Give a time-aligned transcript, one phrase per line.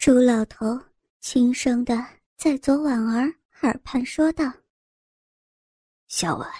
[0.00, 0.80] 朱老头
[1.20, 1.94] 轻声的
[2.38, 4.50] 在左婉儿耳畔说道
[6.08, 6.50] ：“小婉，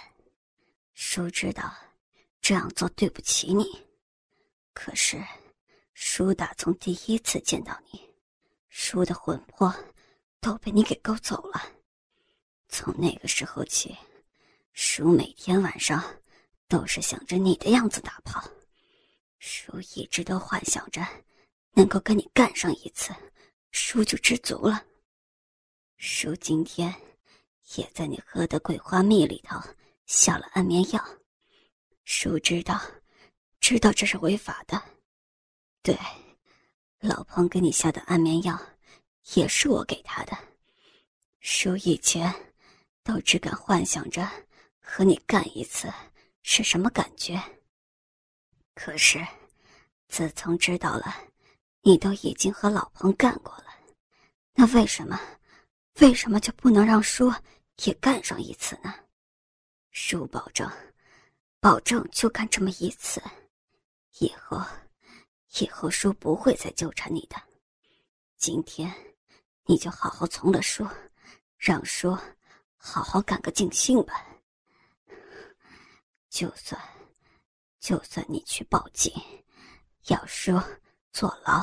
[0.93, 1.74] 叔知道
[2.42, 3.64] 这样做对不起你，
[4.74, 5.18] 可是
[5.95, 7.98] 叔打从第一次见到你，
[8.69, 9.75] 叔的魂魄
[10.43, 11.63] 都被你给勾走了。
[12.69, 13.97] 从那个时候起，
[14.75, 16.05] 叔每天晚上
[16.69, 18.47] 都是想着你的样子打炮，
[19.38, 21.01] 叔一直都幻想着
[21.73, 23.14] 能够跟你干上一次。”
[23.73, 24.84] 叔就知足了。
[25.97, 26.92] 叔今天
[27.77, 29.61] 也在你喝的桂花蜜里头
[30.06, 31.09] 下了安眠药。
[32.05, 32.80] 叔知道，
[33.61, 34.83] 知道这是违法的。
[35.83, 35.97] 对，
[36.98, 38.61] 老彭给你下的安眠药
[39.34, 40.37] 也是我给他的。
[41.39, 42.34] 叔以前
[43.05, 44.28] 都只敢幻想着
[44.80, 45.89] 和你干一次
[46.42, 47.41] 是什么感觉。
[48.75, 49.25] 可是，
[50.09, 51.30] 自从知道了。
[51.83, 53.65] 你都已经和老彭干过了，
[54.52, 55.19] 那为什么，
[56.01, 57.33] 为什么就不能让叔
[57.84, 58.95] 也干上一次呢？
[59.91, 60.70] 叔保证，
[61.58, 63.23] 保证就干这么一次，
[64.19, 64.62] 以后，
[65.58, 67.36] 以后叔不会再纠缠你的。
[68.36, 68.95] 今天，
[69.64, 70.86] 你就好好从了叔，
[71.56, 72.17] 让叔
[72.77, 74.27] 好好干个尽兴吧。
[76.28, 76.81] 就算，
[77.81, 79.12] 就算你去报警，
[80.08, 80.62] 要说。
[81.12, 81.62] 坐牢，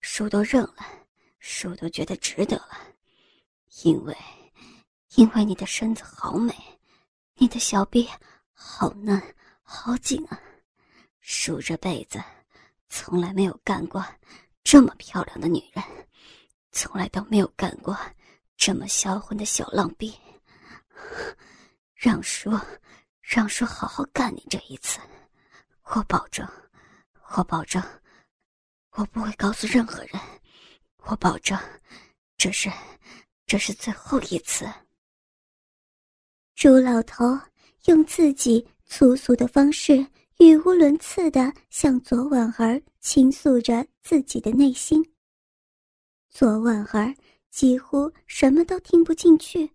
[0.00, 0.76] 叔都认了，
[1.38, 2.78] 叔都觉得值得了，
[3.82, 4.16] 因为，
[5.16, 6.54] 因为你的身子好美，
[7.34, 8.08] 你的小臂
[8.52, 9.20] 好嫩
[9.62, 10.40] 好紧啊，
[11.20, 12.22] 叔这辈子
[12.88, 14.04] 从来没有干过
[14.64, 15.84] 这么漂亮的女人，
[16.72, 17.96] 从来都没有干过
[18.56, 20.18] 这么销魂的小浪逼，
[21.94, 22.50] 让叔，
[23.20, 24.98] 让叔好好干你这一次，
[25.84, 26.48] 我保证，
[27.34, 27.82] 我保证。
[28.96, 30.10] 我不会告诉任何人，
[31.04, 31.58] 我保证，
[32.38, 32.70] 这是，
[33.46, 34.66] 这是最后一次。
[36.54, 37.38] 朱老头
[37.84, 39.98] 用自己粗俗的方式，
[40.38, 45.04] 语无伦次的向左婉儿倾诉着自己的内心。
[46.30, 47.14] 左婉儿
[47.50, 49.70] 几乎什么都听不进去，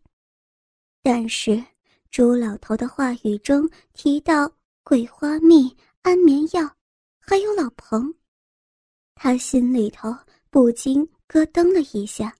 [1.04, 1.64] 但是
[2.10, 4.52] 朱老头的话语中提到
[4.82, 6.76] 桂花蜜、安眠药，
[7.20, 8.12] 还有老彭。
[9.24, 10.12] 他心里头
[10.50, 12.36] 不禁咯噔了一下。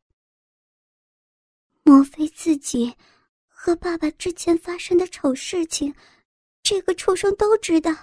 [1.84, 2.92] 莫非自己
[3.48, 5.94] 和爸爸之前发生的丑事情，
[6.64, 7.96] 这个畜生都知道？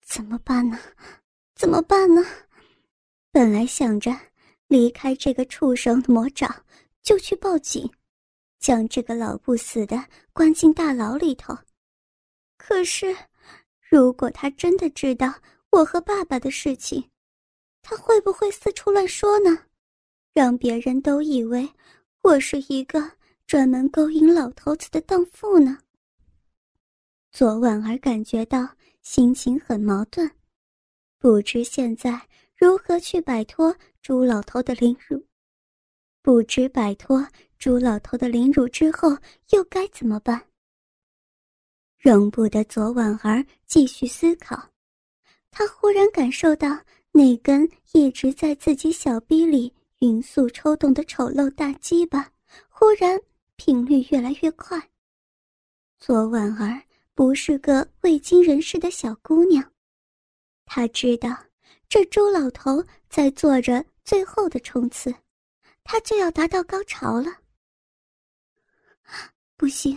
[0.00, 0.80] 怎么办呢？
[1.54, 2.24] 怎么办呢？
[3.30, 4.10] 本来想着
[4.68, 6.64] 离开这个畜生的魔爪，
[7.02, 7.92] 就去报警，
[8.58, 11.54] 将这个老不死的关进大牢里头。
[12.56, 13.14] 可是，
[13.90, 15.34] 如果他真的知道
[15.68, 17.10] 我和爸爸的事情，
[17.88, 19.56] 他会不会四处乱说呢？
[20.34, 21.70] 让别人都以为
[22.20, 23.12] 我是一个
[23.46, 25.78] 专门勾引老头子的荡妇呢？
[27.30, 28.68] 左婉儿感觉到
[29.02, 30.28] 心情很矛盾，
[31.20, 32.20] 不知现在
[32.56, 35.24] 如何去摆脱朱老头的凌辱，
[36.22, 37.24] 不知摆脱
[37.56, 39.16] 朱老头的凌辱之后
[39.50, 40.44] 又该怎么办。
[42.00, 44.70] 容不得左婉儿继续思考，
[45.52, 46.76] 她忽然感受到。
[47.16, 52.30] 那根一直在自己小臂里匀速抽动的丑陋大鸡巴，
[52.68, 53.18] 忽然
[53.56, 54.90] 频率越来越快。
[55.98, 56.82] 左婉儿
[57.14, 59.64] 不是个未经人事的小姑娘，
[60.66, 61.34] 她知道
[61.88, 65.14] 这周老头在做着最后的冲刺，
[65.84, 67.30] 他就要达到高潮了。
[69.56, 69.96] 不行，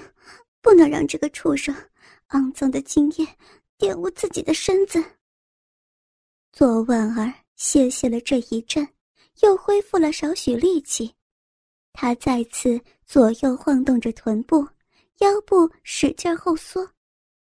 [0.61, 1.75] 不能让这个畜生
[2.29, 3.27] 肮脏的精液
[3.77, 5.03] 玷污自己的身子。
[6.51, 8.87] 左婉儿歇息了这一阵，
[9.41, 11.13] 又恢复了少许力气。
[11.93, 14.67] 她再次左右晃动着臀部，
[15.19, 16.89] 腰部使劲后缩，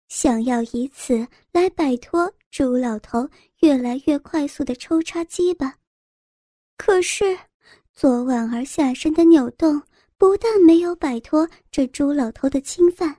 [0.08, 3.28] 想要以此来摆脱朱老头
[3.60, 5.76] 越来越快速的抽插鸡巴。
[6.78, 7.38] 可是，
[7.94, 9.82] 左婉儿下身的扭动
[10.18, 13.18] 不但没有摆脱这朱老头的侵犯，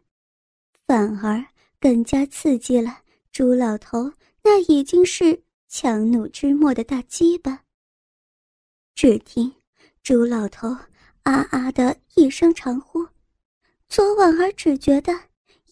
[0.87, 1.45] 反而
[1.81, 2.99] 更加刺激了
[3.33, 4.13] 朱老头
[4.43, 5.43] 那已经是。
[5.73, 7.63] 强弩之末的大鸡巴。
[8.97, 9.55] 只听
[10.03, 10.69] 朱老头
[11.23, 13.07] 啊啊的一声长呼，
[13.89, 15.13] 左婉儿只觉得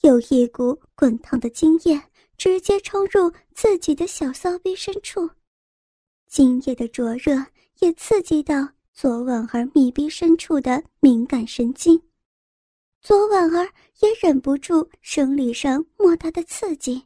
[0.03, 2.01] 有一股滚烫的精液
[2.37, 5.29] 直接冲入自己的小骚逼深处，
[6.29, 7.45] 精液的灼热
[7.81, 12.01] 也刺激到左婉儿密闭深处的敏感神经，
[13.01, 13.65] 左婉儿
[13.99, 17.03] 也忍不住生理上莫大的刺激，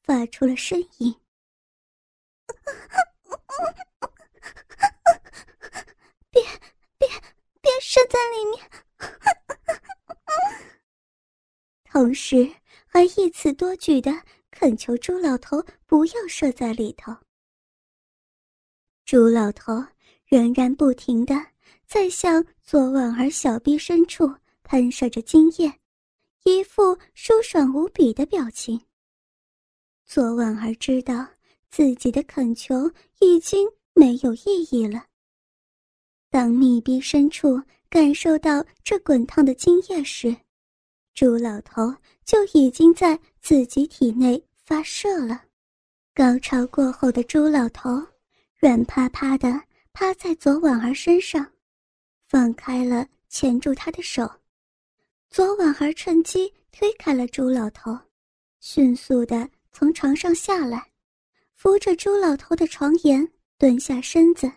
[0.00, 1.12] 发出了呻吟。
[6.30, 6.42] 别
[6.98, 7.08] 别
[7.60, 8.70] 别射在里面，
[11.84, 12.54] 同时
[12.86, 14.10] 还一词多句的
[14.50, 17.16] 恳求朱老头不要射在里头。
[19.04, 19.86] 朱老头
[20.24, 21.34] 仍然不停的
[21.86, 24.34] 在向左婉儿小臂深处
[24.64, 25.72] 喷射着精液，
[26.42, 28.84] 一副舒爽无比的表情。
[30.04, 31.28] 左婉儿知道
[31.76, 32.90] 自己的恳求
[33.20, 35.04] 已经没有意义了。
[36.30, 40.34] 当密闭深处感受到这滚烫的精液时，
[41.12, 41.94] 朱老头
[42.24, 45.44] 就已经在自己体内发射了。
[46.14, 47.90] 高潮过后的朱老头
[48.58, 49.60] 软趴趴的
[49.92, 51.46] 趴在左婉儿身上，
[52.26, 54.26] 放开了牵住他的手。
[55.28, 57.94] 左婉儿趁机推开了朱老头，
[58.60, 60.90] 迅速的从床上下来，
[61.56, 63.26] 扶着朱老头的床沿
[63.56, 64.52] 蹲下身子。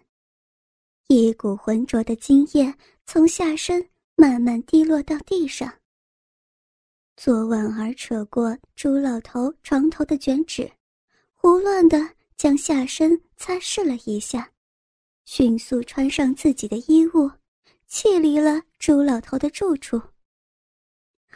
[1.08, 2.76] 一股浑浊的精液
[3.06, 5.74] 从下身慢慢滴落到地上。
[7.16, 10.70] 左婉儿扯过朱老头床头的卷纸，
[11.34, 11.98] 胡乱的
[12.36, 14.52] 将下身擦拭了一下，
[15.24, 17.32] 迅速穿上自己的衣物，
[17.88, 20.02] 弃离了朱老头的住处。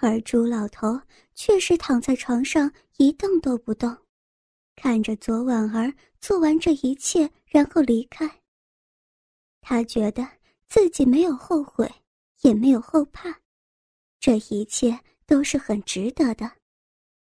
[0.01, 1.00] 而朱老头
[1.33, 3.98] 却是躺在床上一动都不动，
[4.75, 8.30] 看着左婉儿做完这一切，然后离开。
[9.62, 10.28] 他觉得
[10.68, 11.90] 自己没有后悔，
[12.42, 13.40] 也没有后怕，
[14.20, 16.52] 这一切都是很值得的，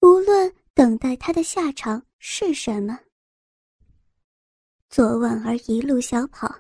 [0.02, 3.00] 无论等待他的下场是什么。
[4.90, 6.54] 左婉儿一路小跑，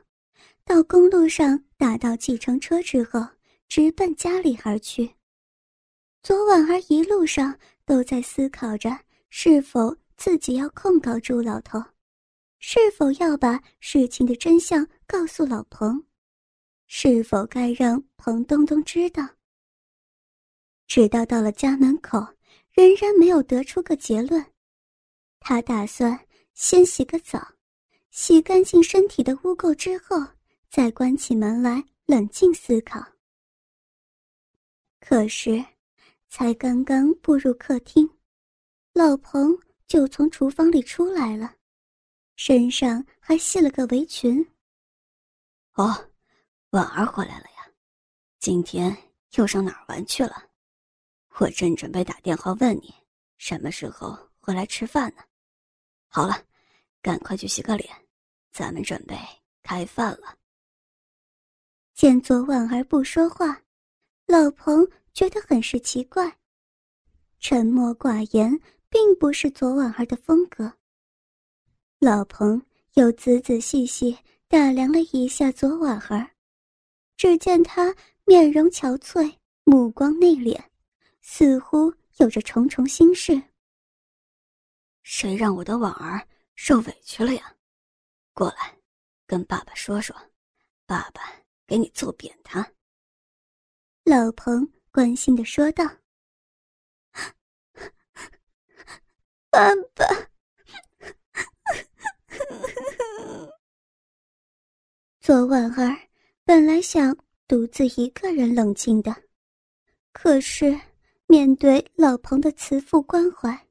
[0.63, 3.19] 到公路上打到计程车之后，
[3.67, 5.15] 直奔家里而去。
[6.21, 8.99] 左婉儿一路上都在思考着，
[9.29, 11.81] 是否自己要控告朱老头。
[12.59, 16.03] 是否要把事情的真相告诉老彭？
[16.87, 19.25] 是否该让彭东东知道？
[20.87, 22.19] 直到到了家门口，
[22.73, 24.45] 仍然没有得出个结论。
[25.39, 27.53] 他打算先洗个澡，
[28.11, 30.17] 洗干净身体的污垢之后，
[30.69, 33.01] 再关起门来冷静思考。
[34.99, 35.63] 可是，
[36.27, 38.09] 才刚刚步入客厅，
[38.91, 39.57] 老彭
[39.89, 41.55] 就从厨房里出来了。
[42.35, 44.47] 身上还系了个围裙。
[45.73, 46.09] 哦，
[46.69, 47.69] 婉儿回来了呀，
[48.39, 48.95] 今天
[49.31, 50.49] 又上哪儿玩去了？
[51.39, 52.93] 我正准备打电话问你
[53.37, 55.23] 什么时候回来吃饭呢。
[56.07, 56.45] 好了，
[57.01, 57.89] 赶快去洗个脸，
[58.51, 59.17] 咱们准备
[59.63, 60.37] 开饭了。
[61.95, 63.63] 见左婉儿不说话，
[64.27, 66.37] 老彭觉得很是奇怪。
[67.39, 68.57] 沉默寡言
[68.89, 70.73] 并不是左婉儿的风格。
[71.99, 76.31] 老彭又仔仔细细打量了一下左婉儿，
[77.17, 77.95] 只见她
[78.25, 80.59] 面容憔悴，目光内敛，
[81.21, 83.41] 似乎有着重重心事。
[85.03, 87.55] 谁让我的婉儿受委屈了呀？
[88.33, 88.77] 过来，
[89.25, 90.15] 跟爸爸说说，
[90.85, 91.21] 爸爸
[91.67, 92.71] 给你揍扁他。
[94.03, 95.83] 老彭关心的说道
[99.59, 100.05] ：“爸爸。”
[105.19, 105.97] 左婉儿
[106.45, 107.13] 本来想
[107.45, 109.13] 独自一个人冷静的，
[110.13, 110.79] 可是
[111.27, 113.67] 面对老彭的慈父关怀，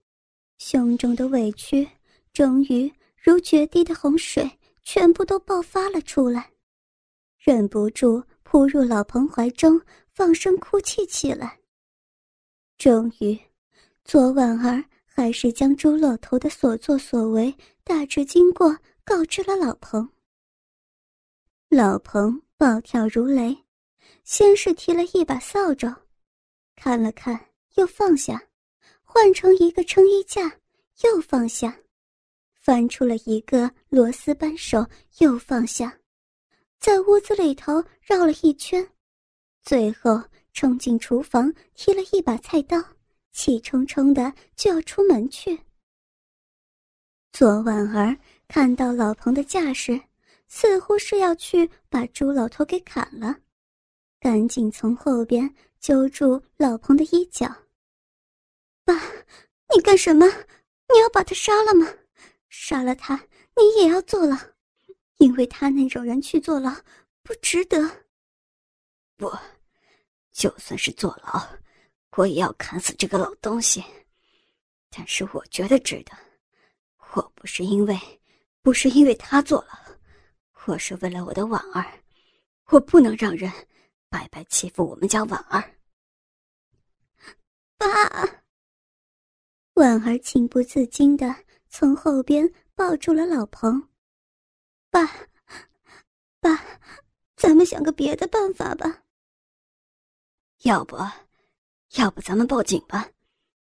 [0.59, 1.89] 胸中的委屈
[2.35, 4.49] 终于如决堤的洪水，
[4.83, 6.51] 全部都爆发了出来，
[7.39, 9.81] 忍不住扑入老彭怀中，
[10.13, 11.59] 放声哭泣起来。
[12.77, 13.41] 终于，
[14.05, 14.85] 左婉儿
[15.19, 20.09] 还是将朱老头的所作所为大致经过告知了老彭。
[21.69, 23.59] 老彭暴跳如雷，
[24.23, 25.93] 先是提了一把扫帚，
[26.77, 28.41] 看了看，又放下，
[29.03, 30.57] 换成一个撑衣架，
[31.03, 31.77] 又放下，
[32.55, 34.87] 翻出了一个螺丝扳手，
[35.19, 35.99] 又放下，
[36.79, 38.89] 在屋子里头绕了一圈，
[39.65, 40.23] 最后
[40.53, 42.81] 冲进厨房，提了一把菜刀，
[43.39, 45.61] 气冲冲的就要出门去。
[47.31, 48.19] 左婉儿
[48.49, 50.01] 看到老彭的架势。
[50.51, 53.37] 似乎是要去把朱老头给砍了，
[54.19, 57.47] 赶紧从后边揪住老彭的衣角。
[58.83, 58.95] 爸，
[59.75, 60.27] 你干什么？
[60.27, 61.87] 你要把他杀了吗？
[62.49, 64.39] 杀了他，你也要坐牢，
[65.19, 66.75] 因为他那种人去坐牢
[67.23, 68.07] 不值得。
[69.19, 69.31] 不，
[70.33, 71.47] 就算是坐牢，
[72.17, 73.85] 我也要砍死这个老东西。
[74.91, 76.13] 但是我觉得值得。
[77.15, 77.99] 我不是因为，
[78.63, 79.99] 不是因为他做了。
[80.67, 81.85] 我是为了我的婉儿，
[82.67, 83.51] 我不能让人
[84.09, 85.79] 白白欺负我们家婉儿。
[87.79, 87.87] 爸，
[89.75, 91.35] 婉儿情不自禁的
[91.69, 93.89] 从后边抱住了老彭。
[94.91, 95.07] 爸，
[96.41, 96.63] 爸，
[97.37, 99.05] 咱们想个别的办法吧。
[100.65, 100.97] 要不，
[101.99, 103.11] 要不咱们报警吧？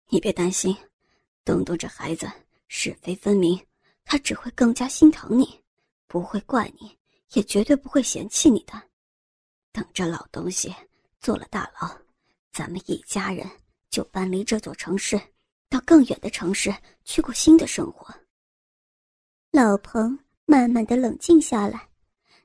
[0.08, 0.74] 你别担心，
[1.44, 2.26] 东东这孩子
[2.66, 3.62] 是非分明，
[4.06, 5.62] 他只会更加心疼你，
[6.06, 6.98] 不会怪你，
[7.34, 8.72] 也绝对不会嫌弃你的。
[9.70, 10.74] 等这老东西
[11.20, 11.86] 坐了大牢，
[12.50, 13.46] 咱们一家人
[13.90, 15.20] 就搬离这座城市，
[15.68, 16.74] 到更远的城市
[17.04, 18.14] 去过新的生活。
[19.50, 21.86] 老彭慢慢的冷静下来，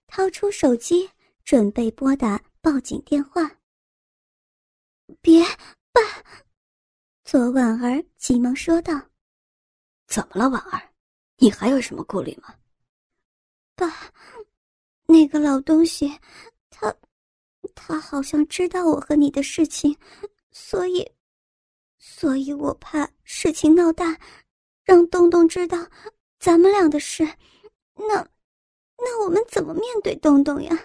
[0.05, 1.09] 掏出手机
[1.45, 3.49] 准备拨打报警电话。
[5.21, 5.41] 别，
[5.97, 6.43] 爸！
[7.23, 8.93] 左婉儿急忙说道
[10.07, 10.93] ：“怎么了，婉儿？
[11.37, 12.53] 你还有什么顾虑吗？”
[13.75, 13.91] 爸，
[15.07, 16.07] 那个老东西，
[16.69, 16.95] 他，
[17.73, 19.97] 他好像知道我和你的事情，
[20.51, 21.11] 所以，
[21.97, 24.15] 所以我怕事情闹大，
[24.83, 25.77] 让东东知道
[26.37, 27.23] 咱们俩的事，
[27.95, 28.15] 那，
[28.97, 30.77] 那我们怎么面对东东呀？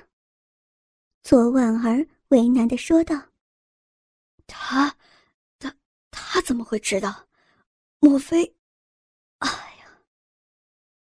[1.23, 3.32] 左婉儿为难的说道。
[4.47, 4.97] 他，
[5.59, 5.75] 他，
[6.11, 7.29] 他怎么会知道？
[8.01, 8.45] 莫非？
[9.39, 10.01] 哎呀，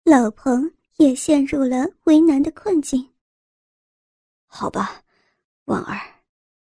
[0.03, 3.13] 老彭也陷入了为难的困境。
[4.45, 5.03] 好吧，
[5.65, 5.99] 婉儿，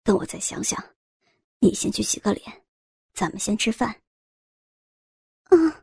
[0.03, 0.81] 等我再想想。
[1.59, 2.65] 你先去洗个脸，
[3.13, 4.01] 咱们先吃饭。
[5.49, 5.73] 嗯，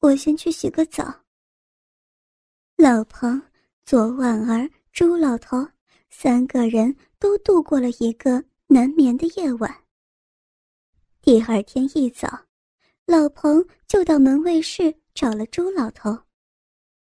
[0.00, 1.24] 我先去洗个澡。
[2.76, 3.42] 老彭、
[3.84, 5.68] 左婉儿、朱老头
[6.10, 9.81] 三个人都度过了一个难眠的夜晚。
[11.24, 12.46] 第二天一早，
[13.06, 16.18] 老彭就到门卫室找了朱老头。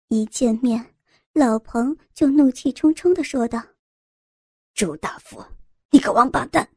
[0.10, 0.94] 一见面，
[1.34, 3.60] 老彭就怒气冲冲的说道
[4.76, 5.44] ：“朱大福，
[5.90, 6.70] 你个王八蛋！”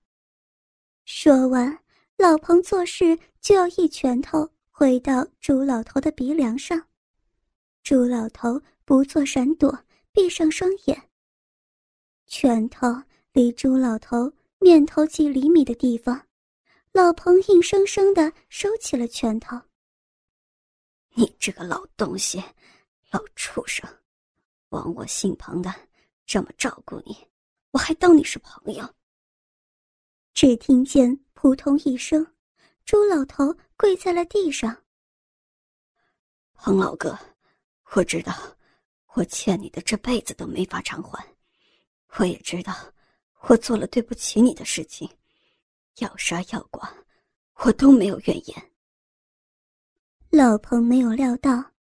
[1.05, 1.79] 说完，
[2.17, 6.83] 老彭做事就要一拳头挥到朱老头的鼻梁上。
[7.83, 11.11] 朱老头不做闪躲，闭上双眼。
[12.27, 12.87] 拳头
[13.35, 16.28] 离朱老头面头几厘米的地方。
[16.93, 19.61] 老彭硬生生的收起了拳头。
[21.15, 22.43] 你这个老东西，
[23.11, 23.89] 老畜生，
[24.71, 25.73] 枉我姓彭的
[26.27, 27.17] 这么照顾你，
[27.71, 28.89] 我还当你是朋友。
[30.33, 32.27] 只听见扑通一声，
[32.85, 34.85] 朱老头跪在了地上。
[36.55, 37.17] 彭老哥，
[37.93, 38.33] 我知道
[39.15, 41.25] 我欠你的这辈子都没法偿还，
[42.17, 42.75] 我也知道
[43.49, 45.09] 我做了对不起你的事情。
[46.01, 46.89] 要杀要剐，
[47.65, 48.73] 我都没有怨言。
[50.31, 51.73] 老彭没有料到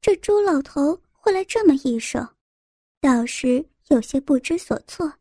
[0.00, 2.20] 这朱老头会来这么一手，
[3.00, 5.12] 倒是有些不知所措，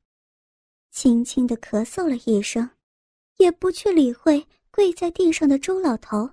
[0.92, 2.70] 轻轻的咳嗽了一声，
[3.38, 6.30] 也不去理会跪在地上的朱老头，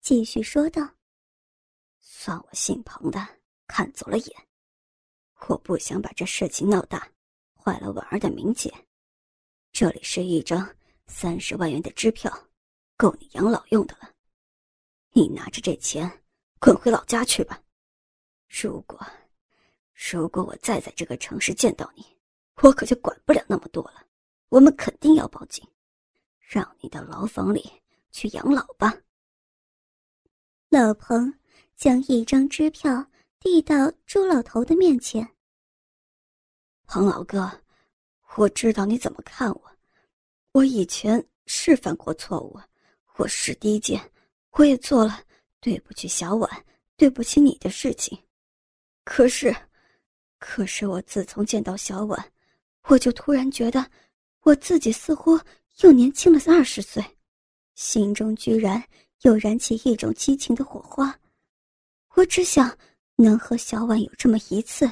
[0.00, 0.96] 继续说道
[2.02, 3.26] ：“算我姓彭的
[3.68, 4.48] 看走了眼，
[5.48, 7.08] 我不想把这事情闹大，
[7.54, 8.72] 坏了婉儿的名节。
[9.70, 10.68] 这里是一张。”
[11.06, 12.32] 三十万元的支票，
[12.96, 14.10] 够你养老用的了。
[15.12, 16.10] 你拿着这钱
[16.58, 17.62] 滚回老家去吧。
[18.48, 18.98] 如果，
[20.10, 22.04] 如果我再在这个城市见到你，
[22.62, 24.06] 我可就管不了那么多了。
[24.48, 25.66] 我们肯定要报警，
[26.38, 27.70] 让你到牢房里
[28.10, 28.94] 去养老吧。
[30.68, 31.32] 老彭
[31.74, 33.06] 将一张支票
[33.40, 35.26] 递到朱老头的面前。
[36.86, 37.50] 彭老哥，
[38.36, 39.71] 我知道你怎么看我。
[40.52, 42.60] 我以前是犯过错误，
[43.16, 43.98] 我是低贱，
[44.50, 45.18] 我也做了
[45.60, 48.18] 对不起小婉、对不起你的事情。
[49.02, 49.54] 可是，
[50.38, 52.32] 可是我自从见到小婉，
[52.82, 53.90] 我就突然觉得
[54.42, 55.40] 我自己似乎
[55.80, 57.02] 又年轻了二十岁，
[57.74, 58.82] 心中居然
[59.22, 61.18] 又燃起一种激情的火花。
[62.14, 62.76] 我只想
[63.16, 64.86] 能和小婉有这么一次，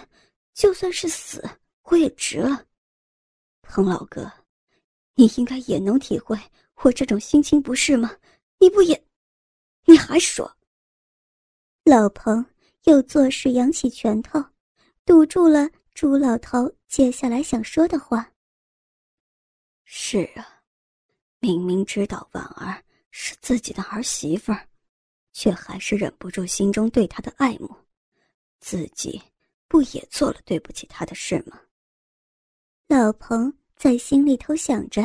[0.54, 1.46] 就算是死，
[1.82, 2.64] 我也值了。
[3.60, 4.32] 彭老哥。
[5.14, 6.38] 你应该也能体会
[6.82, 8.16] 我这种心情，不是吗？
[8.58, 9.06] 你不也？
[9.84, 10.56] 你还说？
[11.84, 12.44] 老彭
[12.84, 14.42] 又作势扬起拳头，
[15.04, 18.32] 堵住了朱老头接下来想说的话。
[19.84, 20.62] 是啊，
[21.40, 24.68] 明明知道婉儿是自己的儿媳妇儿，
[25.32, 27.74] 却还是忍不住心中对她的爱慕，
[28.60, 29.20] 自己
[29.68, 31.60] 不也做了对不起她的事吗？
[32.86, 33.52] 老彭。
[33.82, 35.00] 在心里头想着，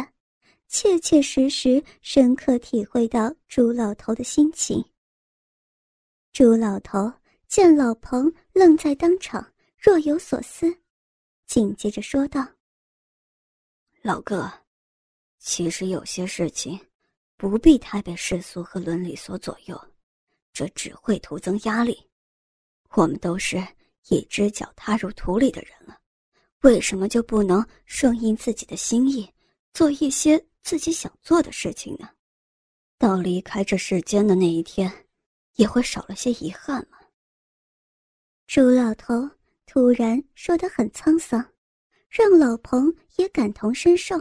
[0.68, 4.84] 切切实实、深刻体会到朱老头的心情。
[6.34, 7.10] 朱老头
[7.48, 10.78] 见老彭愣在当场，若有所思，
[11.46, 12.46] 紧接着说道
[14.04, 14.52] ：“老哥，
[15.40, 16.78] 其实有些事情
[17.38, 19.82] 不必太被世俗和伦理所左右，
[20.52, 21.98] 这只会徒增压力。
[22.90, 23.58] 我们都是
[24.10, 25.98] 一只脚踏入土里的人了，
[26.66, 29.32] 为什么就不能顺应自己的心意，
[29.72, 32.10] 做一些自己想做的事情呢？
[32.98, 34.92] 到离开这世间的那一天，
[35.58, 36.98] 也会少了些遗憾吗？
[38.48, 39.30] 朱老头
[39.68, 41.54] 突然说得很沧桑，
[42.10, 44.18] 让老彭也感同身受。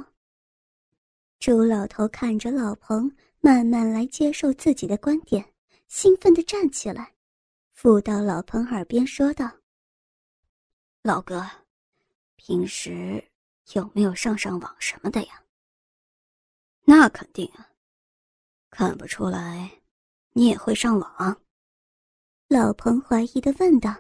[1.38, 3.10] 朱老头看着老彭
[3.40, 5.42] 慢慢来接受自己的观点，
[5.88, 7.14] 兴奋地站起来，
[7.72, 9.50] 附到老彭耳边说道
[11.02, 11.42] ：“老哥，
[12.36, 13.22] 平时
[13.72, 15.42] 有没有上上网什么的呀
[16.84, 17.70] ？”“那肯定啊。”
[18.70, 19.82] 看不出来，
[20.32, 21.40] 你也会上网。
[22.48, 23.94] 老彭怀疑的问道：“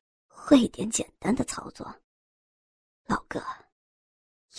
[0.26, 2.00] 会点简单的操作。”
[3.06, 3.44] 老哥，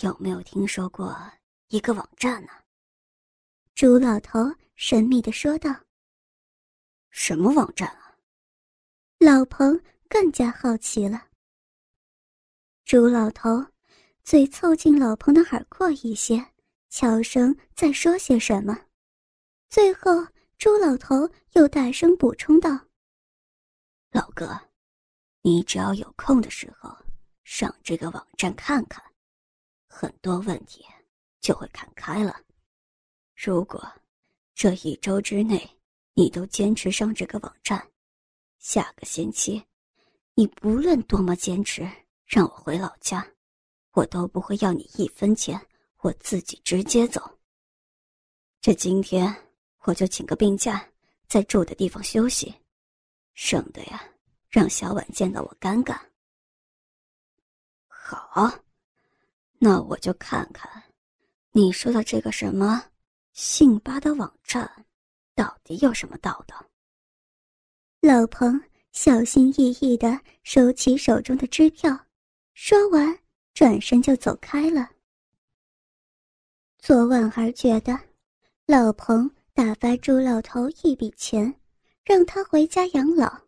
[0.00, 1.16] 有没有听说过
[1.68, 2.52] 一个网站呢？
[3.74, 4.38] 朱老头
[4.76, 5.74] 神秘的说道
[7.10, 8.16] ：“什么网站啊？”
[9.18, 11.28] 老彭更加好奇了。
[12.84, 13.64] 朱老头
[14.24, 16.44] 嘴凑近老彭的耳廓一些。
[16.90, 18.78] 悄声在说些什么，
[19.68, 20.24] 最后
[20.58, 22.70] 朱老头又大声补充道
[24.12, 24.60] ：“老哥，
[25.42, 26.96] 你只要有空的时候
[27.42, 29.02] 上这个网站看看，
[29.88, 30.84] 很多问题
[31.40, 32.38] 就会看开了。
[33.34, 33.84] 如果
[34.54, 35.68] 这一周之内
[36.12, 37.84] 你都坚持上这个网站，
[38.60, 39.60] 下个星期
[40.34, 41.90] 你不论多么坚持
[42.34, 43.24] 让我回老家，
[43.92, 45.64] 我都不会要你一分钱。”
[46.02, 47.38] 我自己直接走。
[48.60, 49.34] 这今天
[49.84, 50.86] 我就请个病假，
[51.28, 52.52] 在住的地方休息，
[53.32, 54.04] 省得呀
[54.50, 55.98] 让小婉见到我尴尬。
[57.86, 58.52] 好，
[59.58, 60.82] 那我就看看，
[61.52, 62.84] 你说的这个什么
[63.32, 64.84] 姓巴的网站，
[65.34, 66.62] 到底有什么道道？
[68.00, 68.60] 老彭
[68.92, 71.98] 小心翼翼的收起手中的支票，
[72.54, 73.18] 说完
[73.52, 74.88] 转身就走开了。
[76.78, 77.98] 左婉儿觉得，
[78.66, 81.52] 老彭打发朱老头一笔钱，
[82.04, 83.40] 让他回家养老，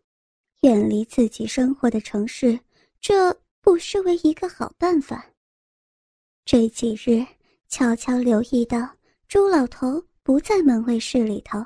[0.61, 2.59] 远离自己生活的城市，
[2.99, 5.25] 这不失为一个好办法。
[6.43, 7.25] 这几日
[7.67, 8.89] 悄悄留意到
[9.27, 11.63] 朱老头不在门卫室里头，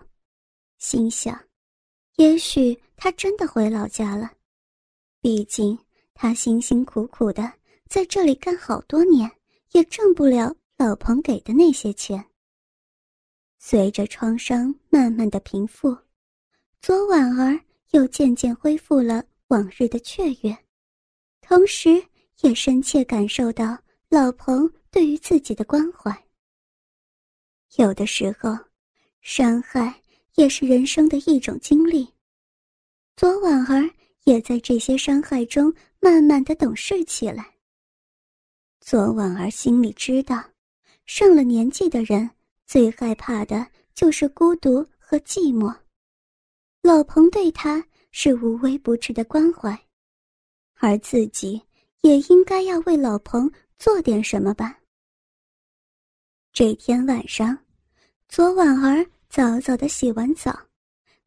[0.77, 1.39] 心想，
[2.17, 4.31] 也许他真的回老家了。
[5.21, 5.77] 毕竟
[6.21, 7.51] 他辛辛苦苦的
[7.89, 9.27] 在这里干好多年，
[9.71, 10.55] 也挣不了。
[10.77, 12.23] 老彭给的那些钱，
[13.57, 15.97] 随着创伤慢慢的平复，
[16.79, 20.55] 左婉儿又渐渐恢复了往日的雀跃，
[21.41, 21.89] 同时
[22.41, 23.75] 也深切感受到
[24.07, 26.15] 老彭对于自己的关怀。
[27.77, 28.55] 有的时候，
[29.21, 29.99] 伤害
[30.35, 32.07] 也是人生的一种经历，
[33.15, 33.89] 左婉儿
[34.23, 37.55] 也在这些伤害中慢慢的懂事起来。
[38.79, 40.43] 左婉儿心里知道。
[41.07, 42.29] 上了年纪的人
[42.65, 45.75] 最害怕的就是孤独和寂寞。
[46.81, 49.77] 老彭对他是无微不至的关怀，
[50.75, 51.61] 而自己
[51.99, 54.79] 也应该要为老彭做点什么吧。
[56.53, 57.57] 这天晚上，
[58.29, 60.57] 左婉儿早早的洗完澡，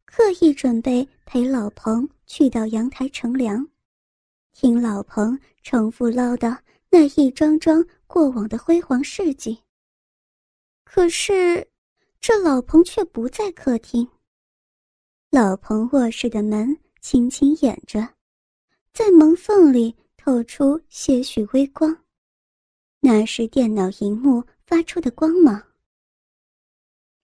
[0.05, 3.67] 刻意准备陪老彭去到阳台乘凉，
[4.51, 6.57] 听老彭重复唠叨
[6.89, 9.61] 那一桩桩过往的辉煌事迹。
[10.83, 11.67] 可是，
[12.19, 14.07] 这老彭却不在客厅。
[15.29, 18.07] 老彭卧室的门轻轻掩着，
[18.93, 22.05] 在门缝里透出些许微光，
[23.01, 25.61] 那是电脑荧幕发出的光芒。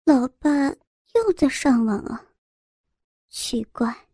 [0.04, 0.70] 老爸
[1.14, 2.26] 又在上网啊！
[3.30, 4.08] 奇怪，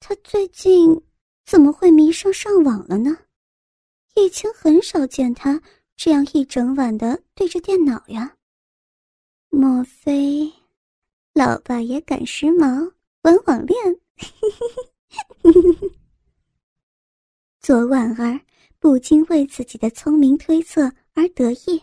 [0.00, 1.00] 他最近
[1.44, 3.16] 怎么会迷上上网了呢？
[4.16, 5.62] 以前很少见他
[5.96, 8.36] 这样一整晚的对着电脑呀。
[9.50, 10.52] 莫非，
[11.34, 14.00] 老爸也赶时髦玩网恋？
[17.60, 18.40] 左婉儿
[18.78, 21.82] 不禁为自己的聪明推测而得意。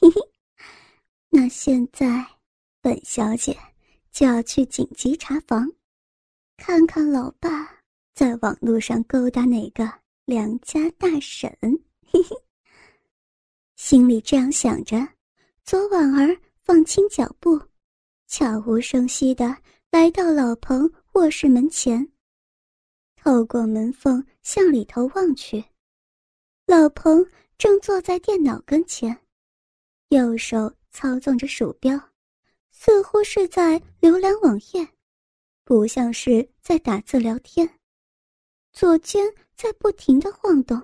[1.30, 2.26] 那现在
[2.80, 3.56] 本小姐
[4.10, 5.70] 就要去紧急查房，
[6.56, 7.82] 看看老爸
[8.14, 9.90] 在网络上勾搭哪个
[10.24, 11.50] 良家大婶。
[12.06, 12.36] 嘿嘿，
[13.76, 14.96] 心里这样想着，
[15.64, 16.36] 左婉儿。
[16.66, 17.62] 放轻脚步，
[18.26, 19.56] 悄无声息的
[19.92, 22.10] 来到老彭卧室门前。
[23.14, 25.64] 透过门缝向里头望去，
[26.66, 27.24] 老彭
[27.56, 29.16] 正坐在电脑跟前，
[30.08, 31.96] 右手操纵着鼠标，
[32.72, 34.88] 似乎是在浏览网页，
[35.66, 37.68] 不像是在打字聊天。
[38.72, 39.26] 左肩
[39.56, 40.80] 在不停的晃动，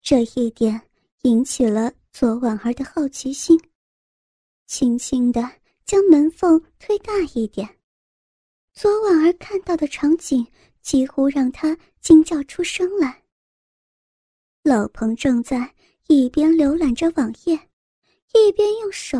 [0.00, 0.80] 这一点
[1.22, 3.60] 引起了左婉儿的好奇心，
[4.68, 5.42] 轻轻的
[5.84, 7.68] 将门缝推大一点。
[8.72, 10.46] 左婉儿看到的场景
[10.80, 13.24] 几乎让她惊叫出声来。
[14.62, 15.74] 老彭正在
[16.06, 17.54] 一边浏览着网页，
[18.32, 19.18] 一边用手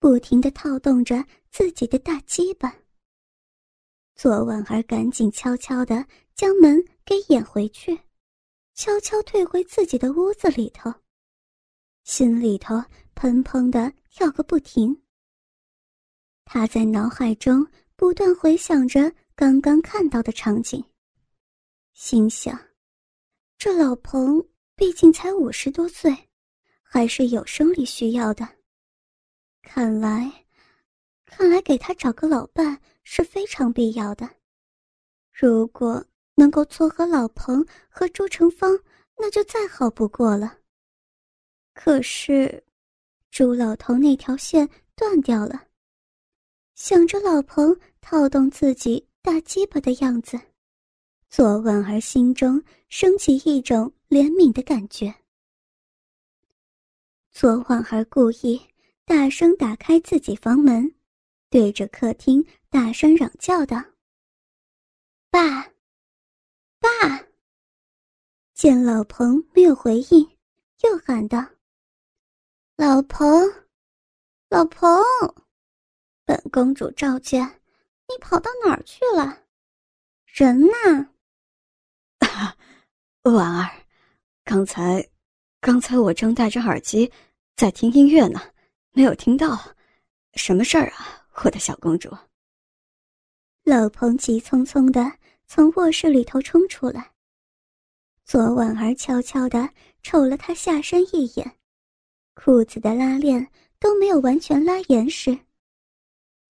[0.00, 2.76] 不停的套动着自己的大鸡巴。
[4.24, 6.02] 左婉儿赶紧悄悄的
[6.34, 7.94] 将门给掩回去，
[8.72, 10.90] 悄悄退回自己的屋子里头，
[12.04, 12.76] 心里头
[13.14, 14.98] 砰砰的跳个不停。
[16.46, 17.66] 他在脑海中。
[17.96, 20.82] 不断回想着刚刚看到的场景，
[21.92, 22.58] 心想：
[23.56, 26.12] 这老彭毕竟才五十多岁，
[26.82, 28.48] 还是有生理需要的。
[29.62, 30.43] 看来，
[31.36, 34.30] 看来给他找个老伴是非常必要的。
[35.32, 36.04] 如果
[36.36, 38.78] 能够撮合老彭和朱成芳，
[39.18, 40.60] 那就再好不过了。
[41.74, 42.62] 可是，
[43.32, 45.66] 朱老头那条线断掉了。
[46.76, 50.40] 想着老彭套动自己大鸡巴的样子，
[51.28, 55.12] 左婉儿心中升起一种怜悯的感觉。
[57.32, 58.60] 左婉儿故意
[59.04, 60.94] 大声打开自己房门，
[61.54, 63.80] 对着客厅大声嚷叫道
[65.30, 65.62] ：“爸，
[66.80, 67.28] 爸！”
[68.54, 70.36] 见老彭没有回应，
[70.82, 71.38] 又喊道
[72.74, 73.24] ：“老彭，
[74.48, 75.00] 老彭！”
[76.26, 77.46] 本公主召见，
[78.08, 79.44] 你跑到哪儿去了？
[80.26, 81.10] 人呢？
[83.30, 83.70] 婉儿，
[84.42, 85.08] 刚才，
[85.60, 87.12] 刚才我正戴着耳机
[87.54, 88.40] 在听音乐呢，
[88.90, 89.56] 没有听到。
[90.34, 92.10] 什么事儿啊，我的小公主？
[93.64, 97.12] 老彭急匆匆的从卧室里头冲出来，
[98.24, 99.68] 左婉儿悄悄的
[100.02, 101.58] 瞅了他下身一眼，
[102.34, 105.36] 裤子的拉链都没有完全拉严实。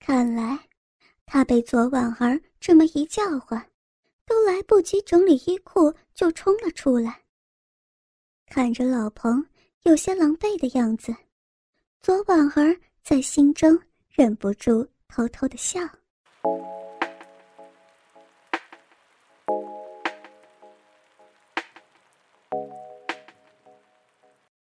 [0.01, 0.59] 看来，
[1.25, 3.71] 他被左婉儿这么一叫唤，
[4.27, 7.23] 都来不及整理衣裤就冲了出来。
[8.47, 9.45] 看着老彭
[9.83, 11.15] 有些狼狈的样子，
[12.03, 13.81] 左婉儿在心中
[14.17, 15.81] 忍不住偷偷的笑。